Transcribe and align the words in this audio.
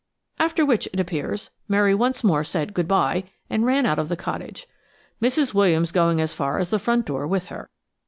After 0.39 0.65
which, 0.65 0.89
it 0.93 0.99
appears, 0.99 1.51
Mary 1.67 1.93
once 1.93 2.23
more 2.23 2.43
said 2.43 2.73
"good 2.73 2.87
bye" 2.87 3.25
and 3.51 3.67
ran 3.67 3.85
out 3.85 3.99
of 3.99 4.09
the 4.09 4.15
cottage, 4.15 4.65
Mrs. 5.21 5.53
Williams 5.53 5.91
going 5.91 6.19
as 6.19 6.33
far 6.33 6.57
as 6.57 6.71
the 6.71 6.79
front 6.79 7.05
door 7.05 7.27
with 7.27 7.49
her. 7.49 7.69